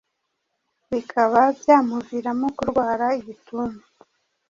bikaba 0.91 1.39
byamuviramo 1.59 2.47
kurwara 2.57 3.05
igituntu. 3.19 3.83